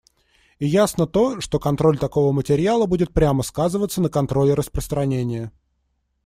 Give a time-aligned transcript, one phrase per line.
[0.57, 5.51] И ясно то, что контроль такого материала будет прямо сказываться на контроле распространения.